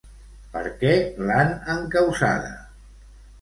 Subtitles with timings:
[0.53, 0.93] Per què
[1.27, 2.51] l'han encausada?